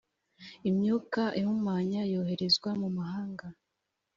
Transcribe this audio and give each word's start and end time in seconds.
imyuka 0.69 1.21
ihumanya 1.39 2.01
yoherezwa 2.13 2.69
mumahanga 2.79 3.45